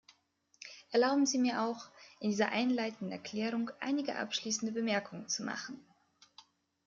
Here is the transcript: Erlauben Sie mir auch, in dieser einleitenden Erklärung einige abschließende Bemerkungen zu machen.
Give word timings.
Erlauben 0.89 1.27
Sie 1.27 1.37
mir 1.37 1.61
auch, 1.61 1.85
in 2.21 2.31
dieser 2.31 2.49
einleitenden 2.49 3.11
Erklärung 3.11 3.69
einige 3.79 4.15
abschließende 4.15 4.71
Bemerkungen 4.73 5.27
zu 5.29 5.43
machen. 5.43 5.79